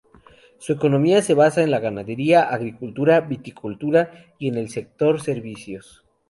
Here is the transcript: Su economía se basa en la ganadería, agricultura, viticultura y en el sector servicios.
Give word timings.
Su 0.57 0.73
economía 0.73 1.21
se 1.21 1.35
basa 1.35 1.61
en 1.61 1.69
la 1.69 1.77
ganadería, 1.79 2.41
agricultura, 2.49 3.19
viticultura 3.21 4.33
y 4.39 4.47
en 4.47 4.55
el 4.55 4.69
sector 4.69 5.21
servicios. 5.21 6.03